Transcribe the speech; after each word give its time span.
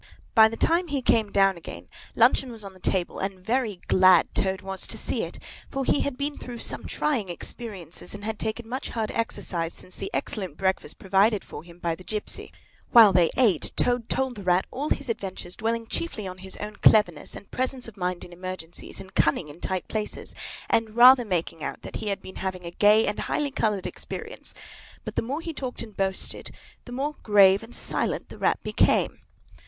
By 0.33 0.47
the 0.47 0.57
time 0.57 0.87
he 0.87 1.03
came 1.03 1.31
down 1.31 1.57
again 1.57 1.87
luncheon 2.15 2.51
was 2.51 2.63
on 2.63 2.73
the 2.73 2.79
table, 2.79 3.19
and 3.19 3.39
very 3.45 3.75
glad 3.87 4.33
Toad 4.33 4.61
was 4.63 4.87
to 4.87 4.97
see 4.97 5.21
it, 5.21 5.37
for 5.69 5.85
he 5.85 5.99
had 5.99 6.17
been 6.17 6.35
through 6.37 6.57
some 6.57 6.85
trying 6.85 7.29
experiences 7.29 8.15
and 8.15 8.25
had 8.25 8.39
taken 8.39 8.67
much 8.67 8.89
hard 8.89 9.11
exercise 9.11 9.75
since 9.75 9.97
the 9.97 10.09
excellent 10.11 10.57
breakfast 10.57 10.97
provided 10.97 11.43
for 11.43 11.63
him 11.63 11.77
by 11.77 11.93
the 11.93 12.03
gipsy. 12.03 12.51
While 12.89 13.13
they 13.13 13.29
ate 13.37 13.73
Toad 13.75 14.09
told 14.09 14.33
the 14.33 14.41
Rat 14.41 14.65
all 14.71 14.89
his 14.89 15.07
adventures, 15.07 15.55
dwelling 15.55 15.85
chiefly 15.85 16.25
on 16.25 16.39
his 16.39 16.57
own 16.57 16.77
cleverness, 16.77 17.35
and 17.35 17.51
presence 17.51 17.87
of 17.87 17.95
mind 17.95 18.23
in 18.25 18.33
emergencies, 18.33 18.99
and 18.99 19.13
cunning 19.13 19.49
in 19.49 19.59
tight 19.61 19.87
places; 19.87 20.33
and 20.67 20.95
rather 20.95 21.23
making 21.25 21.63
out 21.63 21.83
that 21.83 21.97
he 21.97 22.07
had 22.07 22.23
been 22.23 22.37
having 22.37 22.65
a 22.65 22.71
gay 22.71 23.05
and 23.05 23.19
highly 23.19 23.51
coloured 23.51 23.85
experience. 23.85 24.55
But 25.05 25.15
the 25.15 25.21
more 25.21 25.41
he 25.41 25.53
talked 25.53 25.83
and 25.83 25.95
boasted, 25.95 26.49
the 26.85 26.91
more 26.91 27.17
grave 27.21 27.61
and 27.61 27.75
silent 27.75 28.29
the 28.29 28.39
Rat 28.39 28.57
became. 28.63 29.19